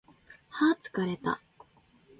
[0.49, 1.39] はー疲れた